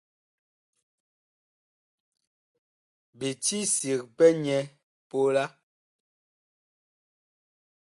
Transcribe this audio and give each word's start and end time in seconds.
Bi 3.17 3.29
ti 3.43 3.59
sig 3.75 4.01
pɛ 4.17 4.25
nyɛ 4.43 4.59
pola. 5.09 5.45